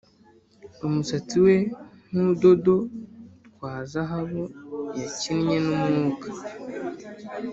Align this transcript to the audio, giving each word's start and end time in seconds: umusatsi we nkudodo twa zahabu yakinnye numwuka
umusatsi 0.87 1.37
we 1.45 1.55
nkudodo 2.09 2.75
twa 3.53 3.73
zahabu 3.91 4.43
yakinnye 4.99 5.57
numwuka 5.65 6.29